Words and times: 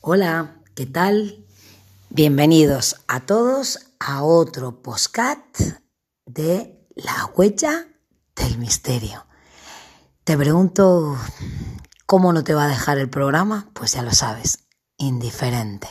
Hola, 0.00 0.62
¿qué 0.74 0.86
tal? 0.86 1.44
Bienvenidos 2.10 2.96
a 3.08 3.20
todos 3.26 3.80
a 3.98 4.22
otro 4.22 4.80
postcat 4.80 5.40
de 6.26 6.86
La 6.94 7.30
huella 7.34 7.88
del 8.36 8.58
misterio. 8.58 9.26
Te 10.22 10.36
pregunto, 10.36 11.16
¿cómo 12.04 12.32
no 12.32 12.44
te 12.44 12.54
va 12.54 12.66
a 12.66 12.68
dejar 12.68 12.98
el 12.98 13.10
programa? 13.10 13.68
Pues 13.72 13.94
ya 13.94 14.02
lo 14.02 14.12
sabes, 14.12 14.60
indiferente. 14.96 15.88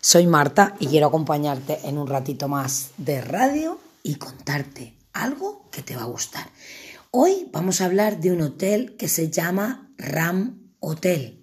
Soy 0.00 0.26
Marta 0.26 0.74
y 0.80 0.88
quiero 0.88 1.06
acompañarte 1.06 1.86
en 1.86 1.98
un 1.98 2.08
ratito 2.08 2.48
más 2.48 2.90
de 2.96 3.20
radio 3.20 3.78
y 4.02 4.16
contarte 4.16 4.98
algo 5.12 5.68
que 5.70 5.82
te 5.82 5.94
va 5.94 6.02
a 6.02 6.06
gustar. 6.06 6.48
Hoy 7.12 7.48
vamos 7.52 7.80
a 7.80 7.84
hablar 7.84 8.18
de 8.18 8.32
un 8.32 8.40
hotel 8.40 8.96
que 8.96 9.06
se 9.06 9.30
llama 9.30 9.92
Ram 9.98 10.74
Hotel. 10.80 11.41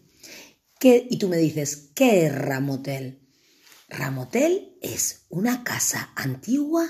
Y 0.81 1.17
tú 1.17 1.27
me 1.27 1.35
dices, 1.35 1.89
¿qué 1.93 2.25
es 2.25 2.33
Ram 2.33 2.69
Hotel? 2.69 3.19
Ram 3.89 4.19
Hotel 4.19 4.77
es 4.81 5.25
una 5.27 5.65
casa 5.65 6.13
antigua 6.15 6.89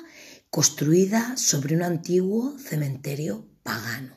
construida 0.51 1.35
sobre 1.37 1.75
un 1.75 1.81
antiguo 1.81 2.55
cementerio 2.59 3.47
pagano. 3.63 4.15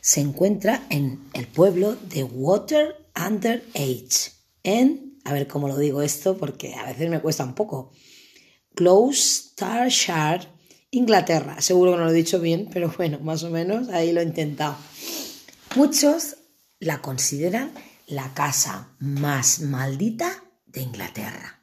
Se 0.00 0.20
encuentra 0.20 0.84
en 0.90 1.28
el 1.32 1.46
pueblo 1.46 1.94
de 1.94 2.24
Water 2.24 3.08
Under 3.14 3.64
Age, 3.74 4.32
en, 4.64 5.20
a 5.24 5.32
ver 5.32 5.46
cómo 5.46 5.68
lo 5.68 5.78
digo 5.78 6.02
esto 6.02 6.36
porque 6.36 6.74
a 6.74 6.86
veces 6.86 7.08
me 7.08 7.20
cuesta 7.20 7.44
un 7.44 7.54
poco, 7.54 7.92
Gloucestershire, 8.72 10.48
Inglaterra. 10.90 11.60
Seguro 11.60 11.92
que 11.92 11.98
no 11.98 12.04
lo 12.04 12.10
he 12.10 12.14
dicho 12.14 12.40
bien, 12.40 12.68
pero 12.72 12.92
bueno, 12.96 13.20
más 13.20 13.44
o 13.44 13.50
menos 13.50 13.90
ahí 13.90 14.12
lo 14.12 14.20
he 14.20 14.24
intentado. 14.24 14.76
Muchos 15.76 16.38
la 16.80 17.00
consideran 17.00 17.72
la 18.06 18.34
casa 18.34 18.94
más 18.98 19.60
maldita 19.60 20.44
de 20.66 20.82
Inglaterra. 20.82 21.62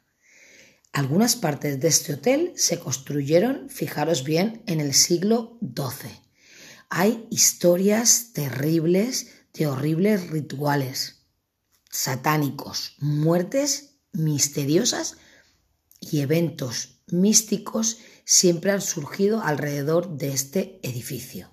Algunas 0.92 1.36
partes 1.36 1.80
de 1.80 1.88
este 1.88 2.14
hotel 2.14 2.52
se 2.56 2.78
construyeron, 2.78 3.68
fijaros 3.68 4.22
bien, 4.22 4.62
en 4.66 4.80
el 4.80 4.94
siglo 4.94 5.58
XII. 5.60 6.10
Hay 6.88 7.26
historias 7.30 8.32
terribles 8.32 9.28
de 9.52 9.66
horribles 9.66 10.28
rituales 10.28 11.24
satánicos, 11.90 12.96
muertes 12.98 14.00
misteriosas 14.12 15.16
y 16.00 16.20
eventos 16.20 17.02
místicos 17.06 17.98
siempre 18.24 18.72
han 18.72 18.80
surgido 18.80 19.42
alrededor 19.42 20.16
de 20.16 20.32
este 20.32 20.80
edificio. 20.82 21.50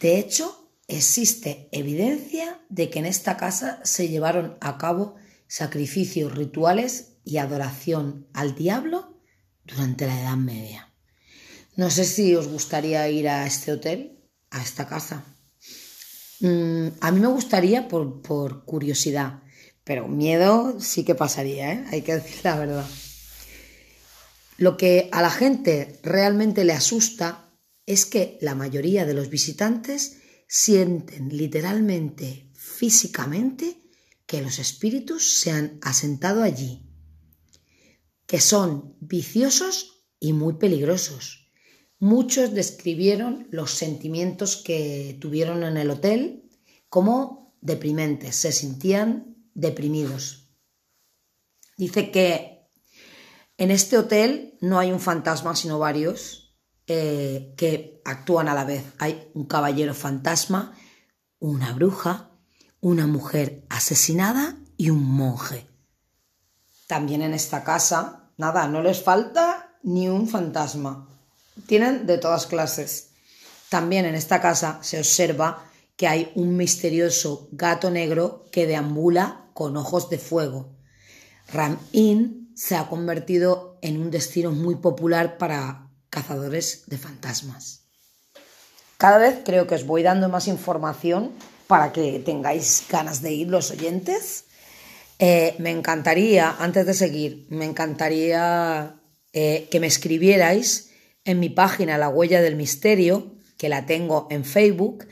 De 0.00 0.18
hecho, 0.18 0.67
existe 0.88 1.68
evidencia 1.70 2.60
de 2.70 2.88
que 2.90 2.98
en 2.98 3.06
esta 3.06 3.36
casa 3.36 3.80
se 3.84 4.08
llevaron 4.08 4.56
a 4.60 4.78
cabo 4.78 5.16
sacrificios 5.46 6.34
rituales 6.34 7.18
y 7.24 7.36
adoración 7.36 8.26
al 8.32 8.54
diablo 8.54 9.20
durante 9.64 10.06
la 10.06 10.20
Edad 10.20 10.36
Media. 10.36 10.92
No 11.76 11.90
sé 11.90 12.04
si 12.04 12.34
os 12.34 12.48
gustaría 12.48 13.08
ir 13.08 13.28
a 13.28 13.46
este 13.46 13.70
hotel, 13.70 14.18
a 14.50 14.62
esta 14.62 14.88
casa. 14.88 15.24
Mm, 16.40 16.88
a 17.00 17.10
mí 17.10 17.20
me 17.20 17.28
gustaría 17.28 17.86
por, 17.86 18.22
por 18.22 18.64
curiosidad, 18.64 19.42
pero 19.84 20.08
miedo 20.08 20.80
sí 20.80 21.04
que 21.04 21.14
pasaría, 21.14 21.72
¿eh? 21.72 21.84
hay 21.90 22.02
que 22.02 22.14
decir 22.14 22.40
la 22.44 22.58
verdad. 22.58 22.86
Lo 24.56 24.76
que 24.76 25.08
a 25.12 25.22
la 25.22 25.30
gente 25.30 26.00
realmente 26.02 26.64
le 26.64 26.72
asusta 26.72 27.50
es 27.86 28.06
que 28.06 28.38
la 28.40 28.54
mayoría 28.54 29.06
de 29.06 29.14
los 29.14 29.30
visitantes 29.30 30.18
sienten 30.48 31.36
literalmente, 31.36 32.50
físicamente, 32.54 33.82
que 34.26 34.42
los 34.42 34.58
espíritus 34.58 35.40
se 35.40 35.52
han 35.52 35.78
asentado 35.82 36.42
allí, 36.42 36.86
que 38.26 38.40
son 38.40 38.96
viciosos 39.00 40.04
y 40.18 40.32
muy 40.32 40.54
peligrosos. 40.54 41.52
Muchos 41.98 42.54
describieron 42.54 43.46
los 43.50 43.72
sentimientos 43.72 44.56
que 44.56 45.16
tuvieron 45.20 45.62
en 45.64 45.76
el 45.76 45.90
hotel 45.90 46.50
como 46.88 47.56
deprimentes, 47.60 48.36
se 48.36 48.52
sentían 48.52 49.36
deprimidos. 49.54 50.50
Dice 51.76 52.10
que 52.10 52.66
en 53.56 53.70
este 53.70 53.98
hotel 53.98 54.56
no 54.60 54.78
hay 54.78 54.92
un 54.92 55.00
fantasma, 55.00 55.54
sino 55.56 55.78
varios, 55.78 56.47
eh, 56.88 57.52
que 57.56 58.00
actúan 58.04 58.48
a 58.48 58.54
la 58.54 58.64
vez. 58.64 58.82
Hay 58.98 59.30
un 59.34 59.44
caballero 59.44 59.92
fantasma, 59.92 60.74
una 61.38 61.74
bruja, 61.74 62.30
una 62.80 63.06
mujer 63.06 63.66
asesinada 63.68 64.56
y 64.78 64.88
un 64.88 65.04
monje. 65.04 65.66
También 66.86 67.20
en 67.20 67.34
esta 67.34 67.62
casa, 67.62 68.30
nada, 68.38 68.66
no 68.68 68.82
les 68.82 69.02
falta 69.02 69.78
ni 69.82 70.08
un 70.08 70.28
fantasma. 70.28 71.08
Tienen 71.66 72.06
de 72.06 72.16
todas 72.16 72.46
clases. 72.46 73.10
También 73.68 74.06
en 74.06 74.14
esta 74.14 74.40
casa 74.40 74.78
se 74.80 74.98
observa 74.98 75.64
que 75.96 76.08
hay 76.08 76.32
un 76.36 76.56
misterioso 76.56 77.48
gato 77.52 77.90
negro 77.90 78.46
que 78.50 78.66
deambula 78.66 79.50
con 79.52 79.76
ojos 79.76 80.08
de 80.08 80.18
fuego. 80.18 80.74
Ram 81.52 81.78
Inn 81.92 82.52
se 82.56 82.76
ha 82.76 82.88
convertido 82.88 83.78
en 83.82 84.00
un 84.00 84.10
destino 84.10 84.52
muy 84.52 84.76
popular 84.76 85.36
para 85.36 85.87
cazadores 86.10 86.84
de 86.86 86.98
fantasmas. 86.98 87.84
Cada 88.96 89.18
vez 89.18 89.40
creo 89.44 89.66
que 89.66 89.74
os 89.74 89.86
voy 89.86 90.02
dando 90.02 90.28
más 90.28 90.48
información 90.48 91.32
para 91.66 91.92
que 91.92 92.18
tengáis 92.18 92.84
ganas 92.90 93.22
de 93.22 93.32
ir 93.32 93.48
los 93.48 93.70
oyentes. 93.70 94.46
Eh, 95.18 95.54
me 95.58 95.70
encantaría, 95.70 96.56
antes 96.58 96.86
de 96.86 96.94
seguir, 96.94 97.46
me 97.50 97.64
encantaría 97.64 99.00
eh, 99.32 99.68
que 99.70 99.80
me 99.80 99.86
escribierais 99.86 100.90
en 101.24 101.40
mi 101.40 101.48
página 101.48 101.98
La 101.98 102.08
Huella 102.08 102.40
del 102.40 102.56
Misterio, 102.56 103.36
que 103.56 103.68
la 103.68 103.86
tengo 103.86 104.26
en 104.30 104.44
Facebook, 104.44 105.06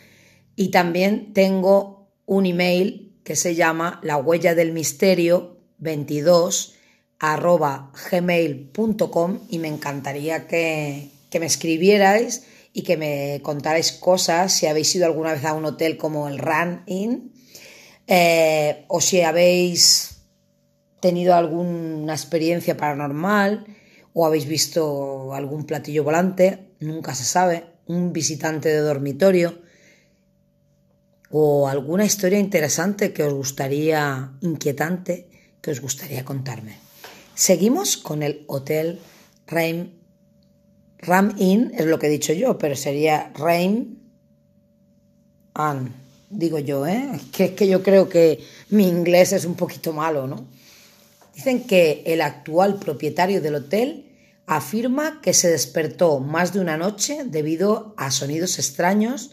y 0.56 0.70
también 0.70 1.32
tengo 1.34 2.10
un 2.24 2.46
email 2.46 3.20
que 3.22 3.36
se 3.36 3.54
llama 3.54 4.00
La 4.02 4.16
Huella 4.16 4.54
del 4.54 4.72
Misterio 4.72 5.58
22 5.78 6.75
arroba 7.18 7.92
gmail.com 8.10 9.40
y 9.48 9.58
me 9.58 9.68
encantaría 9.68 10.46
que, 10.46 11.10
me 11.38 11.46
escribierais 11.46 12.44
y 12.72 12.82
que 12.82 12.96
me 12.96 13.40
contarais 13.42 13.92
cosas, 13.92 14.52
si 14.52 14.66
habéis 14.66 14.94
ido 14.94 15.04
alguna 15.06 15.32
vez 15.32 15.44
a 15.44 15.52
un 15.52 15.66
hotel 15.66 15.98
como 15.98 16.28
el 16.28 16.38
Run 16.38 16.82
Inn 16.86 17.32
eh, 18.06 18.84
o 18.88 19.00
si 19.00 19.20
habéis 19.20 20.22
tenido 21.00 21.34
alguna 21.34 22.14
experiencia 22.14 22.76
paranormal 22.76 23.66
o 24.14 24.24
habéis 24.24 24.46
visto 24.46 25.34
algún 25.34 25.64
platillo 25.64 26.04
volante, 26.04 26.70
nunca 26.80 27.14
se 27.14 27.24
sabe, 27.24 27.66
un 27.86 28.12
visitante 28.12 28.70
de 28.70 28.80
dormitorio 28.80 29.58
o 31.30 31.68
alguna 31.68 32.04
historia 32.04 32.38
interesante 32.38 33.12
que 33.12 33.24
os 33.24 33.34
gustaría, 33.34 34.32
inquietante, 34.40 35.28
que 35.60 35.70
os 35.70 35.80
gustaría 35.80 36.24
contarme. 36.24 36.85
Seguimos 37.36 37.98
con 37.98 38.22
el 38.22 38.44
Hotel 38.46 38.98
Ram, 39.46 39.90
Ram 41.00 41.34
Inn, 41.36 41.70
es 41.76 41.84
lo 41.84 41.98
que 41.98 42.06
he 42.06 42.10
dicho 42.10 42.32
yo, 42.32 42.56
pero 42.56 42.74
sería 42.74 43.30
Ram 43.34 43.98
Inn, 45.54 45.92
digo 46.30 46.58
yo, 46.58 46.86
¿eh? 46.86 47.20
Que 47.32 47.44
es 47.44 47.50
que 47.50 47.68
yo 47.68 47.82
creo 47.82 48.08
que 48.08 48.42
mi 48.70 48.88
inglés 48.88 49.34
es 49.34 49.44
un 49.44 49.54
poquito 49.54 49.92
malo, 49.92 50.26
¿no? 50.26 50.48
Dicen 51.34 51.64
que 51.64 52.02
el 52.06 52.22
actual 52.22 52.78
propietario 52.78 53.42
del 53.42 53.56
hotel 53.56 54.16
afirma 54.46 55.20
que 55.20 55.34
se 55.34 55.50
despertó 55.50 56.20
más 56.20 56.54
de 56.54 56.60
una 56.60 56.78
noche 56.78 57.18
debido 57.26 57.92
a 57.98 58.12
sonidos 58.12 58.58
extraños, 58.58 59.30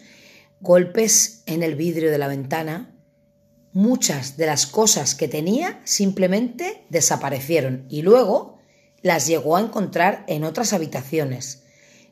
golpes 0.60 1.42
en 1.46 1.62
el 1.62 1.74
vidrio 1.74 2.10
de 2.10 2.18
la 2.18 2.28
ventana, 2.28 2.93
muchas 3.74 4.36
de 4.36 4.46
las 4.46 4.66
cosas 4.66 5.14
que 5.14 5.28
tenía 5.28 5.80
simplemente 5.84 6.86
desaparecieron 6.88 7.84
y 7.90 8.02
luego 8.02 8.56
las 9.02 9.26
llegó 9.26 9.56
a 9.56 9.60
encontrar 9.60 10.24
en 10.28 10.44
otras 10.44 10.72
habitaciones. 10.72 11.64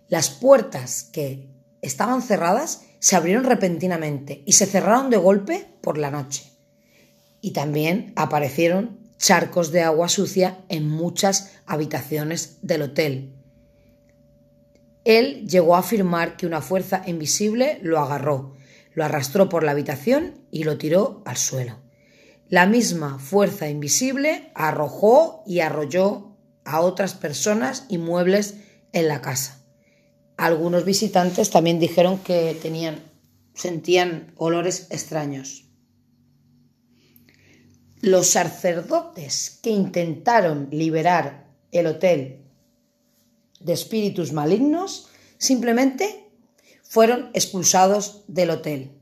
Las 0.09 0.29
puertas 0.29 1.05
que 1.05 1.49
estaban 1.81 2.21
cerradas 2.21 2.83
se 2.99 3.17
abrieron 3.17 3.45
repentinamente 3.45 4.43
y 4.45 4.53
se 4.53 4.67
cerraron 4.67 5.09
de 5.09 5.17
golpe 5.17 5.67
por 5.81 5.97
la 5.97 6.11
noche. 6.11 6.51
Y 7.41 7.53
también 7.53 8.13
aparecieron 8.17 8.99
charcos 9.17 9.71
de 9.71 9.83
agua 9.83 10.09
sucia 10.09 10.59
en 10.69 10.89
muchas 10.89 11.53
habitaciones 11.65 12.59
del 12.63 12.83
hotel. 12.83 13.33
Él 15.05 15.47
llegó 15.49 15.77
a 15.77 15.81
afirmar 15.81 16.37
que 16.37 16.47
una 16.47 16.61
fuerza 16.61 17.03
invisible 17.07 17.79
lo 17.83 18.01
agarró 18.01 18.55
lo 18.95 19.05
arrastró 19.05 19.49
por 19.49 19.65
la 19.65 19.73
habitación 19.73 20.35
y 20.51 20.65
lo 20.65 20.79
tiró 20.79 21.23
al 21.25 21.37
suelo. 21.37 21.81
La 22.49 22.67
misma 22.67 23.19
fuerza 23.19 23.69
invisible 23.69 24.51
arrojó 24.55 25.43
y 25.47 25.61
arrolló 25.61 26.37
a 26.65 26.81
otras 26.81 27.15
personas 27.15 27.87
y 27.89 27.99
muebles 27.99 28.57
en 28.93 29.09
la 29.09 29.21
casa. 29.21 29.65
Algunos 30.37 30.85
visitantes 30.85 31.51
también 31.51 31.79
dijeron 31.79 32.19
que 32.19 32.57
tenían, 32.61 33.01
sentían 33.55 34.33
olores 34.37 34.89
extraños. 34.91 35.73
los 38.03 38.27
sacerdotes 38.27 39.61
que 39.63 39.71
intentaron 39.71 40.69
liberar 40.73 41.47
el 41.71 41.87
hotel 41.87 42.41
de 43.61 43.73
espíritus 43.73 44.33
malignos 44.33 45.09
simplemente 45.39 46.22
fueron 46.93 47.31
expulsados 47.33 48.21
del 48.29 48.51
hotel 48.51 48.93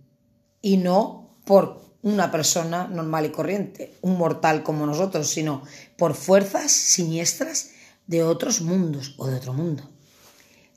y 0.63 0.77
no 0.77 1.29
por 1.45 1.83
una 2.03 2.31
persona 2.31 2.87
normal 2.87 3.27
y 3.27 3.31
corriente, 3.31 3.97
un 4.01 4.17
mortal 4.17 4.63
como 4.63 4.87
nosotros, 4.87 5.29
sino 5.29 5.65
por 5.97 6.15
fuerzas 6.15 6.71
siniestras 6.71 7.73
de 8.07 8.23
otros 8.23 8.61
mundos 8.61 9.17
o 9.19 9.27
de 9.27 9.35
otro 9.35 9.55
mundo. 9.55 9.91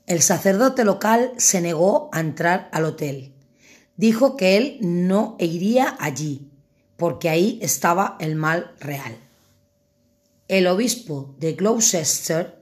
El 0.08 0.22
sacerdote 0.22 0.84
local 0.84 1.30
se 1.36 1.60
negó 1.60 2.10
a 2.12 2.18
entrar 2.18 2.68
al 2.72 2.84
hotel. 2.84 3.32
Dijo 3.96 4.36
que 4.36 4.56
él 4.56 4.78
no 4.80 5.36
iría 5.38 5.96
allí, 6.00 6.50
porque 6.96 7.28
ahí 7.28 7.60
estaba 7.62 8.16
el 8.18 8.34
mal 8.34 8.74
real. 8.80 9.16
El 10.48 10.66
obispo 10.66 11.36
de 11.38 11.52
Gloucester, 11.52 12.60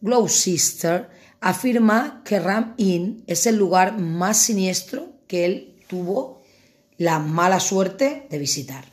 Gloucester 0.00 1.10
afirma 1.40 2.22
que 2.24 2.38
Ram 2.38 2.74
Inn 2.76 3.24
es 3.26 3.46
el 3.46 3.56
lugar 3.56 3.98
más 3.98 4.38
siniestro 4.38 5.12
que 5.26 5.44
él 5.44 5.76
tuvo 5.88 6.42
la 6.96 7.18
mala 7.18 7.60
suerte 7.60 8.26
de 8.30 8.38
visitar. 8.38 8.84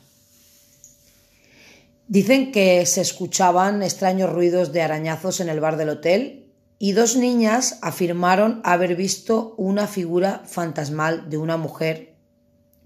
Dicen 2.07 2.51
que 2.51 2.85
se 2.85 3.01
escuchaban 3.01 3.83
extraños 3.83 4.31
ruidos 4.31 4.73
de 4.73 4.81
arañazos 4.81 5.39
en 5.39 5.49
el 5.49 5.61
bar 5.61 5.77
del 5.77 5.89
hotel 5.89 6.51
y 6.77 6.91
dos 6.91 7.15
niñas 7.15 7.77
afirmaron 7.81 8.59
haber 8.63 8.95
visto 8.95 9.53
una 9.57 9.87
figura 9.87 10.41
fantasmal 10.45 11.29
de 11.29 11.37
una 11.37 11.55
mujer 11.55 12.15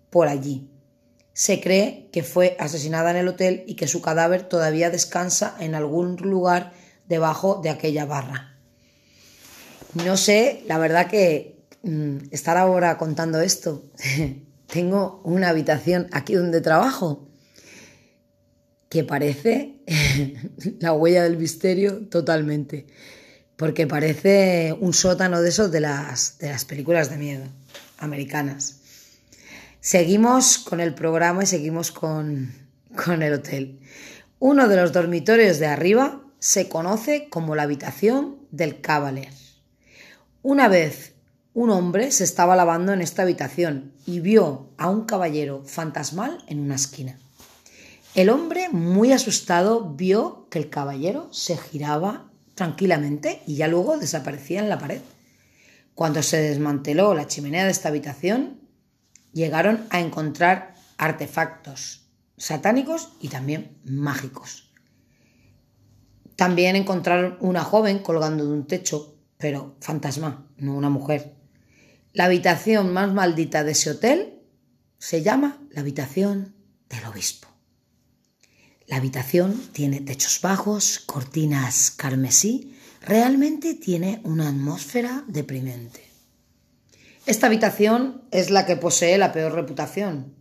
por 0.10 0.28
allí. 0.28 0.70
Se 1.34 1.60
cree 1.60 2.10
que 2.12 2.24
fue 2.24 2.56
asesinada 2.60 3.12
en 3.12 3.18
el 3.18 3.28
hotel 3.28 3.64
y 3.68 3.76
que 3.76 3.88
su 3.88 4.02
cadáver 4.02 4.44
todavía 4.44 4.90
descansa 4.90 5.56
en 5.60 5.76
algún 5.76 6.18
lugar 6.18 6.74
debajo 7.08 7.62
de 7.64 7.70
aquella 7.70 8.06
barra. 8.06 8.55
No 10.04 10.18
sé, 10.18 10.64
la 10.68 10.78
verdad 10.78 11.08
que 11.08 11.64
mm, 11.84 12.18
estar 12.32 12.58
ahora 12.58 12.98
contando 12.98 13.40
esto 13.40 13.84
tengo 14.68 15.22
una 15.24 15.50
habitación 15.50 16.08
aquí 16.12 16.34
donde 16.34 16.60
trabajo 16.60 17.30
que 18.90 19.04
parece 19.04 19.76
la 20.80 20.94
huella 20.94 21.24
del 21.24 21.38
misterio 21.38 22.08
totalmente, 22.08 22.88
porque 23.56 23.88
parece 23.88 24.76
un 24.80 24.94
sótano 24.94 25.42
de 25.42 25.50
esos 25.50 25.72
de 25.72 25.80
las, 25.80 26.38
de 26.40 26.50
las 26.50 26.66
películas 26.66 27.10
de 27.10 27.18
miedo 27.18 27.46
americanas. 27.98 28.80
Seguimos 29.80 30.58
con 30.58 30.82
el 30.82 30.94
programa 30.94 31.44
y 31.44 31.48
seguimos 31.48 31.92
con, 31.92 32.54
con 33.06 33.22
el 33.22 33.34
hotel. 33.34 33.80
Uno 34.40 34.68
de 34.68 34.76
los 34.76 34.92
dormitorios 34.92 35.60
de 35.60 35.68
arriba 35.68 36.22
se 36.40 36.68
conoce 36.68 37.30
como 37.30 37.56
la 37.56 37.64
habitación 37.64 38.38
del 38.52 38.82
Cavalier. 38.82 39.45
Una 40.48 40.68
vez 40.68 41.16
un 41.56 41.72
hombre 41.72 42.12
se 42.12 42.24
estaba 42.24 42.56
lavando 42.56 42.94
en 42.94 43.02
esta 43.02 43.24
habitación 43.24 43.94
y 44.06 44.20
vio 44.20 44.70
a 44.78 44.92
un 44.92 45.06
caballero 45.06 45.64
fantasmal 45.66 46.46
en 46.48 46.60
una 46.60 46.76
esquina. 46.76 47.18
El 48.14 48.30
hombre, 48.30 48.70
muy 48.70 49.12
asustado, 49.12 49.96
vio 49.96 50.48
que 50.52 50.60
el 50.60 50.70
caballero 50.70 51.34
se 51.34 51.58
giraba 51.58 52.30
tranquilamente 52.54 53.42
y 53.48 53.56
ya 53.56 53.68
luego 53.68 53.98
desaparecía 53.98 54.60
en 54.60 54.70
la 54.70 54.78
pared. 54.78 55.02
Cuando 55.96 56.22
se 56.22 56.38
desmanteló 56.38 57.16
la 57.16 57.26
chimenea 57.26 57.66
de 57.66 57.72
esta 57.72 57.90
habitación, 57.90 58.60
llegaron 59.34 59.88
a 59.90 60.00
encontrar 60.00 60.76
artefactos 61.00 62.06
satánicos 62.38 63.14
y 63.20 63.30
también 63.30 63.80
mágicos. 63.84 64.72
También 66.36 66.76
encontraron 66.76 67.36
una 67.40 67.64
joven 67.64 67.98
colgando 67.98 68.46
de 68.46 68.52
un 68.52 68.68
techo, 68.68 69.15
pero 69.38 69.76
fantasma, 69.82 70.48
no 70.58 70.76
una 70.76 70.90
mujer. 70.90 71.36
La 72.14 72.26
habitación 72.26 72.94
más 72.94 73.14
maldita 73.14 73.64
de 73.64 73.72
ese 73.74 73.92
hotel 73.92 74.42
se 74.98 75.22
llama 75.22 75.62
la 75.72 75.82
habitación 75.82 76.56
del 76.90 77.06
obispo. 77.06 77.48
La 78.88 78.98
habitación 78.98 79.60
tiene 79.74 80.00
techos 80.02 80.40
bajos, 80.42 81.00
cortinas 81.00 81.92
carmesí, 81.92 82.78
realmente 83.02 83.74
tiene 83.74 84.22
una 84.24 84.50
atmósfera 84.50 85.24
deprimente. 85.28 86.06
Esta 87.26 87.48
habitación 87.48 88.22
es 88.32 88.52
la 88.52 88.66
que 88.66 88.78
posee 88.78 89.18
la 89.18 89.34
peor 89.34 89.54
reputación, 89.54 90.36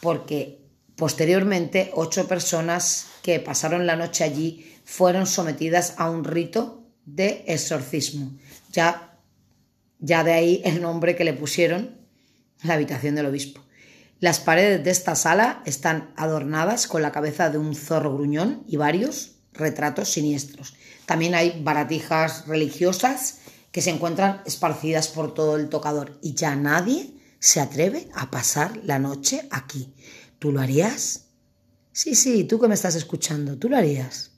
porque 0.00 0.62
posteriormente 0.96 1.90
ocho 1.94 2.28
personas 2.28 3.06
que 3.22 3.40
pasaron 3.40 3.86
la 3.86 3.96
noche 3.96 4.22
allí 4.22 4.70
fueron 4.84 5.26
sometidas 5.26 5.94
a 5.96 6.10
un 6.10 6.24
rito 6.24 6.83
de 7.06 7.44
exorcismo. 7.46 8.32
Ya 8.72 9.14
ya 10.04 10.22
de 10.22 10.34
ahí 10.34 10.60
el 10.66 10.82
nombre 10.82 11.16
que 11.16 11.24
le 11.24 11.32
pusieron, 11.32 11.96
la 12.62 12.74
habitación 12.74 13.14
del 13.14 13.24
obispo. 13.24 13.62
Las 14.20 14.38
paredes 14.38 14.84
de 14.84 14.90
esta 14.90 15.14
sala 15.14 15.62
están 15.64 16.12
adornadas 16.16 16.86
con 16.86 17.00
la 17.00 17.10
cabeza 17.10 17.48
de 17.48 17.56
un 17.56 17.74
zorro 17.74 18.14
gruñón 18.14 18.64
y 18.68 18.76
varios 18.76 19.36
retratos 19.54 20.10
siniestros. 20.10 20.74
También 21.06 21.34
hay 21.34 21.62
baratijas 21.62 22.46
religiosas 22.46 23.38
que 23.72 23.80
se 23.80 23.90
encuentran 23.90 24.42
esparcidas 24.44 25.08
por 25.08 25.32
todo 25.32 25.56
el 25.56 25.70
tocador 25.70 26.18
y 26.22 26.34
ya 26.34 26.54
nadie 26.54 27.14
se 27.38 27.60
atreve 27.60 28.08
a 28.14 28.30
pasar 28.30 28.78
la 28.84 28.98
noche 28.98 29.48
aquí. 29.50 29.94
¿Tú 30.38 30.52
lo 30.52 30.60
harías? 30.60 31.28
Sí, 31.92 32.14
sí, 32.14 32.44
tú 32.44 32.60
que 32.60 32.68
me 32.68 32.74
estás 32.74 32.94
escuchando, 32.94 33.56
¿tú 33.56 33.70
lo 33.70 33.78
harías? 33.78 34.32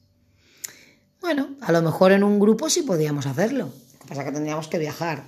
Bueno, 1.21 1.57
a 1.61 1.73
lo 1.73 1.83
mejor 1.83 2.13
en 2.13 2.23
un 2.23 2.39
grupo 2.39 2.71
sí 2.71 2.83
podíamos 2.83 3.27
hacerlo. 3.27 3.67
Lo 3.67 3.99
que 4.01 4.09
pasa 4.09 4.21
es 4.23 4.27
que 4.29 4.33
tendríamos 4.33 4.69
que 4.69 4.79
viajar 4.79 5.25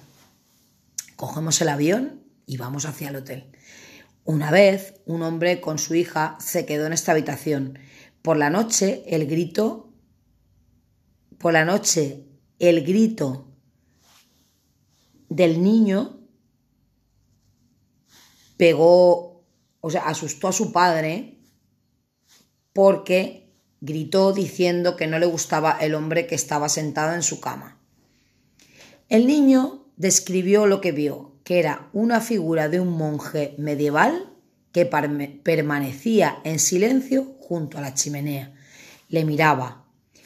Cogemos 1.19 1.61
el 1.61 1.69
avión 1.69 2.23
y 2.47 2.59
vamos 2.59 2.85
hacia 2.85 3.09
el 3.09 3.17
hotel. 3.17 3.51
Una 4.23 4.53
vez, 4.53 5.01
un 5.05 5.23
hombre 5.23 5.61
con 5.61 5.77
su 5.77 5.97
hija 5.97 6.37
se 6.39 6.65
quedó 6.65 6.87
en 6.87 6.93
esta 6.93 7.11
habitación. 7.11 7.77
Por 8.23 8.37
la 8.37 8.51
noche, 8.51 9.03
el 9.05 9.27
grito. 9.27 9.93
Por 11.39 11.55
la 11.55 11.65
noche, 11.65 12.25
el 12.61 12.85
grito 12.87 13.49
del 15.29 15.61
niño 15.61 16.21
pegó, 18.57 19.45
o 19.81 19.91
sea, 19.91 20.03
asustó 20.03 20.47
a 20.47 20.53
su 20.53 20.71
padre 20.71 21.41
porque 22.73 23.48
gritó 23.81 24.33
diciendo 24.33 24.97
que 24.97 25.07
no 25.07 25.19
le 25.19 25.27
gustaba 25.27 25.77
el 25.81 25.95
hombre 25.95 26.27
que 26.27 26.35
estaba 26.35 26.69
sentado 26.69 27.15
en 27.15 27.23
su 27.23 27.41
cama. 27.41 27.79
El 29.09 29.27
niño 29.27 29.87
describió 29.97 30.67
lo 30.67 30.81
que 30.81 30.93
vio, 30.93 31.33
que 31.45 31.59
era 31.59 31.89
una 31.93 32.21
figura 32.21 32.69
de 32.69 32.81
un 32.81 32.91
monje 32.91 33.55
medieval 33.59 34.33
que 34.73 34.87
permanecía 34.87 36.39
en 36.45 36.59
silencio 36.59 37.35
junto 37.41 37.79
a 37.79 37.81
la 37.81 37.95
chimenea. 37.95 38.53
Le 39.09 39.25
miraba. 39.25 39.85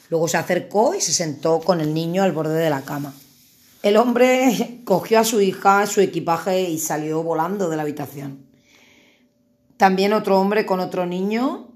Luego 0.09 0.27
se 0.27 0.37
acercó 0.37 0.93
y 0.95 1.01
se 1.01 1.13
sentó 1.13 1.59
con 1.61 1.79
el 1.79 1.93
niño 1.93 2.23
al 2.23 2.33
borde 2.33 2.59
de 2.59 2.69
la 2.69 2.81
cama. 2.81 3.13
El 3.81 3.97
hombre 3.97 4.81
cogió 4.85 5.19
a 5.19 5.23
su 5.23 5.41
hija, 5.41 5.87
su 5.87 6.01
equipaje 6.01 6.69
y 6.69 6.77
salió 6.77 7.23
volando 7.23 7.69
de 7.69 7.77
la 7.77 7.83
habitación. 7.83 8.45
También 9.77 10.13
otro 10.13 10.39
hombre 10.39 10.65
con 10.65 10.79
otro 10.79 11.05
niño 11.05 11.72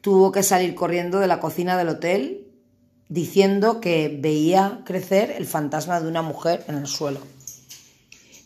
tuvo 0.00 0.32
que 0.32 0.42
salir 0.42 0.74
corriendo 0.74 1.20
de 1.20 1.26
la 1.26 1.40
cocina 1.40 1.76
del 1.76 1.88
hotel 1.88 2.46
diciendo 3.08 3.80
que 3.80 4.16
veía 4.20 4.82
crecer 4.84 5.32
el 5.32 5.46
fantasma 5.46 6.00
de 6.00 6.08
una 6.08 6.22
mujer 6.22 6.64
en 6.68 6.76
el 6.76 6.86
suelo. 6.86 7.20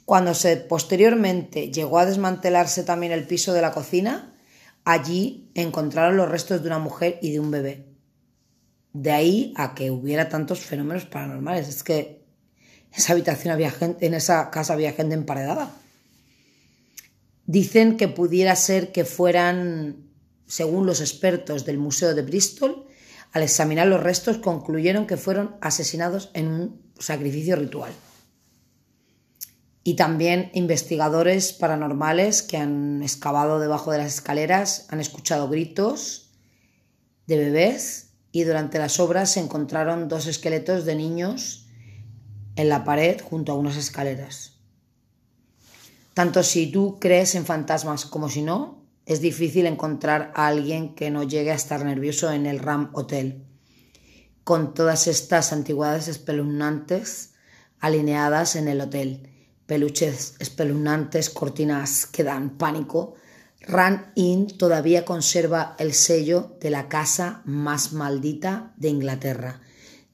Cuando 0.04 0.34
se 0.34 0.56
posteriormente 0.56 1.70
llegó 1.70 1.99
a 1.99 2.06
desmantelarse 2.06 2.82
también 2.82 3.12
el 3.12 3.26
piso 3.26 3.52
de 3.52 3.62
la 3.62 3.73
cocina, 3.73 4.34
allí 4.84 5.50
encontraron 5.54 6.16
los 6.16 6.30
restos 6.30 6.62
de 6.62 6.68
una 6.68 6.78
mujer 6.78 7.18
y 7.23 7.32
de 7.32 7.40
un 7.40 7.50
bebé. 7.50 7.87
De 8.92 9.12
ahí 9.12 9.52
a 9.56 9.75
que 9.75 9.90
hubiera 9.90 10.28
tantos 10.28 10.61
fenómenos 10.61 11.04
paranormales. 11.04 11.68
Es 11.68 11.82
que 11.82 12.25
en 12.90 12.99
esa 12.99 13.12
habitación 13.12 13.52
había 13.52 13.70
gente, 13.70 14.06
en 14.06 14.14
esa 14.14 14.50
casa 14.50 14.73
había 14.73 14.92
gente 14.92 15.14
emparedada. 15.14 15.70
Dicen 17.46 17.96
que 17.96 18.08
pudiera 18.08 18.56
ser 18.56 18.92
que 18.92 19.04
fueran, 19.04 20.11
según 20.47 20.87
los 20.87 21.01
expertos 21.01 21.65
del 21.65 21.79
Museo 21.79 22.15
de 22.15 22.23
Bristol, 22.23 22.87
al 23.33 23.43
examinar 23.43 23.87
los 23.87 24.03
restos 24.03 24.39
concluyeron 24.39 25.07
que 25.07 25.17
fueron 25.17 25.57
asesinados 25.61 26.31
en 26.35 26.49
un 26.49 26.83
sacrificio 26.99 27.57
ritual. 27.57 27.93
Y 29.83 29.97
también 29.97 30.51
investigadores 30.55 31.53
paranormales 31.53 32.43
que 32.43 32.57
han 32.57 33.03
excavado 33.03 33.59
debajo 33.59 33.91
de 33.91 33.99
las 33.99 34.15
escaleras 34.15 34.87
han 34.89 35.01
escuchado 35.01 35.49
gritos 35.49 36.31
de 37.27 37.37
bebés 37.37 38.13
y 38.33 38.45
durante 38.45 38.79
las 38.79 38.99
obras 38.99 39.33
se 39.33 39.41
encontraron 39.41 40.09
dos 40.09 40.27
esqueletos 40.27 40.85
de 40.85 40.95
niños 40.95 41.67
en 42.57 42.69
la 42.69 42.85
pared 42.85 43.21
junto 43.21 43.53
a 43.53 43.57
unas 43.57 43.77
escaleras. 43.77 44.53
Tanto 46.15 46.43
si 46.45 46.69
tú 46.71 46.99
crees 47.01 47.35
en 47.35 47.45
fantasmas 47.45 48.07
como 48.07 48.29
si 48.29 48.43
no, 48.43 48.84
es 49.06 49.20
difícil 49.20 49.66
encontrar 49.66 50.32
a 50.34 50.46
alguien 50.46 50.94
que 50.94 51.11
no 51.11 51.23
llegue 51.23 51.52
a 51.52 51.56
estar 51.56 51.84
nervioso 51.84 52.32
en 52.32 52.46
el 52.46 52.58
Ram 52.58 52.90
Hotel. 52.94 53.44
Con 54.44 54.75
todas 54.75 55.06
estas 55.06 55.52
antigüedades 55.52 56.08
espeluznantes 56.08 57.34
alineadas 57.80 58.56
en 58.56 58.68
el 58.68 58.80
hotel, 58.80 59.28
peluches 59.66 60.34
espeluznantes, 60.38 61.30
cortinas 61.30 62.06
que 62.06 62.25
dan 62.25 62.56
pánico, 62.56 63.14
Ran 63.66 64.12
Inn 64.14 64.58
todavía 64.58 65.04
conserva 65.04 65.75
el 65.78 65.94
sello 65.94 66.56
de 66.61 66.70
la 66.70 66.88
casa 66.88 67.42
más 67.46 67.92
maldita 67.92 68.75
de 68.76 68.88
Inglaterra. 68.88 69.62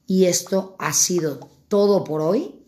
Y 0.07 0.25
esto 0.25 0.75
ha 0.79 0.93
sido 0.93 1.49
todo 1.67 2.03
por 2.03 2.21
hoy 2.21 2.65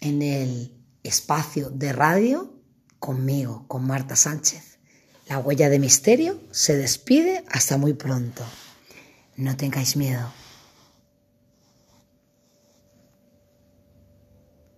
en 0.00 0.22
el 0.22 0.76
espacio 1.02 1.70
de 1.70 1.92
radio 1.92 2.54
conmigo, 3.00 3.66
con 3.66 3.84
Marta 3.84 4.14
Sánchez. 4.14 4.71
La 5.28 5.38
huella 5.38 5.68
de 5.68 5.78
misterio 5.78 6.40
se 6.50 6.76
despide 6.76 7.44
hasta 7.48 7.76
muy 7.78 7.94
pronto. 7.94 8.44
No 9.36 9.56
tengáis 9.56 9.96
miedo. 9.96 10.41